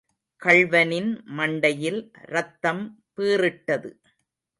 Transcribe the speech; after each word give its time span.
கள்வனின் 0.41 1.11
மண்டையில் 1.37 1.99
ரத்தம் 2.27 2.83
பீறிட்டது. 3.17 3.91